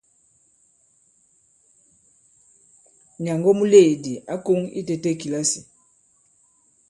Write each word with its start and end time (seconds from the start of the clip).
Nyàŋgo 3.23 3.51
muleèdì 3.57 4.13
ǎ 4.33 4.35
koŋ 4.45 4.59
itētē 4.79 5.11
kìlasì. 5.21 5.59